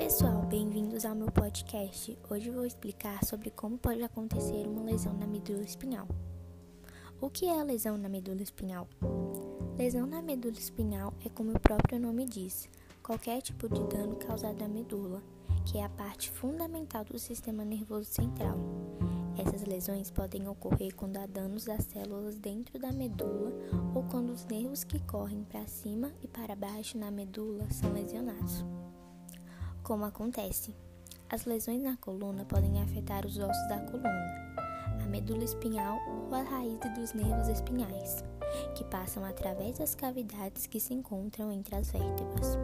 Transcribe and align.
pessoal, 0.00 0.40
bem-vindos 0.46 1.04
ao 1.04 1.14
meu 1.14 1.30
podcast. 1.30 2.18
Hoje 2.30 2.50
vou 2.50 2.64
explicar 2.64 3.22
sobre 3.22 3.50
como 3.50 3.76
pode 3.76 4.02
acontecer 4.02 4.66
uma 4.66 4.82
lesão 4.82 5.12
na 5.12 5.26
medula 5.26 5.62
espinhal. 5.62 6.08
O 7.20 7.28
que 7.28 7.44
é 7.44 7.62
lesão 7.62 7.98
na 7.98 8.08
medula 8.08 8.40
espinhal? 8.40 8.88
Lesão 9.76 10.06
na 10.06 10.22
medula 10.22 10.56
espinhal 10.56 11.12
é 11.22 11.28
como 11.28 11.50
o 11.50 11.60
próprio 11.60 12.00
nome 12.00 12.24
diz, 12.24 12.66
qualquer 13.02 13.42
tipo 13.42 13.68
de 13.68 13.84
dano 13.88 14.16
causado 14.16 14.64
à 14.64 14.68
medula, 14.68 15.22
que 15.66 15.76
é 15.76 15.84
a 15.84 15.90
parte 15.90 16.30
fundamental 16.30 17.04
do 17.04 17.18
sistema 17.18 17.62
nervoso 17.62 18.06
central. 18.06 18.56
Essas 19.36 19.64
lesões 19.66 20.10
podem 20.10 20.48
ocorrer 20.48 20.94
quando 20.94 21.18
há 21.18 21.26
danos 21.26 21.68
às 21.68 21.84
células 21.84 22.38
dentro 22.38 22.78
da 22.78 22.90
medula 22.90 23.52
ou 23.94 24.02
quando 24.04 24.30
os 24.30 24.46
nervos 24.46 24.82
que 24.82 24.98
correm 25.00 25.44
para 25.44 25.66
cima 25.66 26.10
e 26.22 26.26
para 26.26 26.56
baixo 26.56 26.96
na 26.96 27.10
medula 27.10 27.70
são 27.70 27.92
lesionados. 27.92 28.64
Como 29.82 30.04
acontece? 30.04 30.74
As 31.28 31.44
lesões 31.44 31.82
na 31.82 31.96
coluna 31.96 32.44
podem 32.44 32.82
afetar 32.82 33.24
os 33.24 33.38
ossos 33.38 33.68
da 33.68 33.78
coluna, 33.80 34.54
a 35.02 35.06
medula 35.06 35.42
espinhal 35.42 35.98
ou 36.08 36.34
a 36.34 36.42
raiz 36.42 36.78
dos 36.94 37.12
nervos 37.12 37.48
espinhais, 37.48 38.22
que 38.76 38.84
passam 38.84 39.24
através 39.24 39.78
das 39.78 39.94
cavidades 39.94 40.66
que 40.66 40.78
se 40.78 40.92
encontram 40.92 41.50
entre 41.50 41.74
as 41.76 41.90
vértebras. 41.90 42.58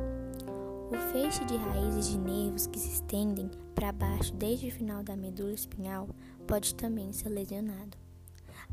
O 0.90 0.96
feixe 1.10 1.44
de 1.46 1.56
raízes 1.56 2.08
de 2.08 2.18
nervos 2.18 2.66
que 2.66 2.78
se 2.78 2.90
estendem 2.90 3.50
para 3.74 3.92
baixo 3.92 4.32
desde 4.34 4.68
o 4.68 4.72
final 4.72 5.02
da 5.02 5.16
medula 5.16 5.52
espinhal 5.52 6.08
pode 6.46 6.74
também 6.74 7.12
ser 7.12 7.30
lesionado. 7.30 7.96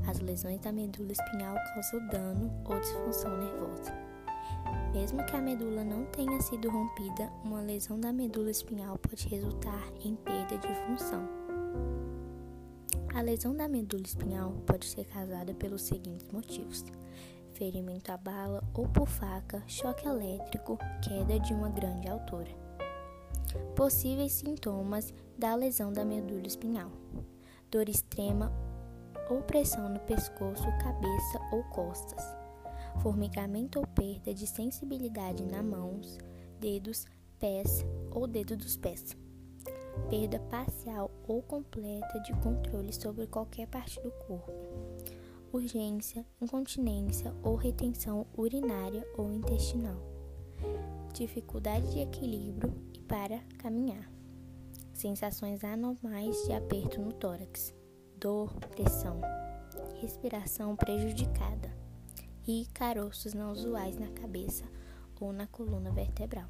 As 0.08 0.20
lesões 0.20 0.60
da 0.60 0.72
medula 0.72 1.12
espinhal 1.12 1.56
causam 1.74 2.08
dano 2.08 2.52
ou 2.66 2.80
disfunção 2.80 3.38
nervosa. 3.38 4.03
Mesmo 4.94 5.26
que 5.26 5.36
a 5.36 5.42
medula 5.42 5.84
não 5.84 6.06
tenha 6.06 6.40
sido 6.40 6.70
rompida, 6.70 7.28
uma 7.44 7.62
lesão 7.62 8.00
da 8.00 8.14
medula 8.14 8.52
espinhal 8.52 8.96
pode 9.00 9.28
resultar 9.28 9.92
em 10.06 10.16
perda 10.16 10.56
de 10.56 10.68
função. 10.86 11.28
A 13.16 13.22
lesão 13.22 13.56
da 13.56 13.68
medula 13.68 14.04
espinhal 14.04 14.52
pode 14.68 14.86
ser 14.86 15.06
causada 15.06 15.52
pelos 15.56 15.82
seguintes 15.82 16.28
motivos: 16.32 16.86
ferimento 17.54 18.12
a 18.12 18.18
bala 18.18 18.64
ou 18.76 18.88
por 18.88 19.08
faca, 19.08 19.64
choque 19.66 20.08
elétrico, 20.08 20.78
queda 21.02 21.40
de 21.40 21.56
uma 21.56 21.70
grande 21.70 22.08
altura. 22.08 22.52
Possíveis 23.76 24.34
sintomas 24.34 25.12
da 25.36 25.56
lesão 25.56 25.92
da 25.92 26.06
medula 26.06 26.46
espinhal: 26.46 26.92
dor 27.72 27.90
extrema 27.90 28.54
ou 29.28 29.42
pressão 29.42 29.90
no 29.90 30.00
pescoço, 30.02 30.66
cabeça 30.84 31.40
ou 31.52 31.64
costas, 31.64 32.43
formigamento 33.02 33.80
ou 33.80 33.88
perda 33.88 34.34
de 34.34 34.46
sensibilidade 34.48 35.44
nas 35.46 35.64
mãos, 35.64 36.18
dedos, 36.60 37.06
pés 37.40 37.86
ou 38.12 38.28
dedo 38.28 38.56
dos 38.56 38.78
pés, 38.78 39.18
perda 40.10 40.40
parcial 40.40 41.12
ou 41.28 41.42
completa 41.42 42.20
de 42.22 42.34
controle 42.42 42.94
sobre 42.94 43.28
qualquer 43.28 43.68
parte 43.68 44.02
do 44.02 44.12
corpo. 44.12 44.52
Urgência, 45.52 46.26
incontinência 46.42 47.34
ou 47.44 47.56
retenção 47.56 48.26
urinária 48.36 49.06
ou 49.18 49.32
intestinal, 49.32 49.98
dificuldade 51.14 51.92
de 51.92 52.00
equilíbrio 52.00 52.74
e 52.94 53.00
para 53.02 53.40
caminhar, 53.60 54.12
sensações 54.94 55.64
anormais 55.64 56.36
de 56.46 56.54
aperto 56.54 57.00
no 57.00 57.14
tórax, 57.14 57.74
dor, 58.18 58.52
pressão, 58.72 59.22
respiração 60.02 60.76
prejudicada 60.76 61.83
e 62.48 62.68
caroços 62.74 63.34
não 63.34 63.52
usuais 63.52 63.98
na 63.98 64.08
cabeça 64.10 64.66
ou 65.20 65.32
na 65.32 65.48
coluna 65.48 65.92
vertebral. 65.92 66.50